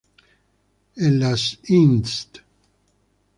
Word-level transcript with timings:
En 0.95 1.19
las 1.19 1.59
"Inst. 1.69 2.37